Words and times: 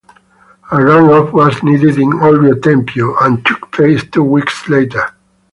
A 0.71 0.83
run-off 0.83 1.31
was 1.31 1.61
needed 1.61 1.99
in 1.99 2.09
Olbia-Tempio 2.13 3.19
and 3.21 3.45
took 3.45 3.71
place 3.71 4.03
two 4.03 4.23
weeks 4.23 4.67
later. 4.67 5.13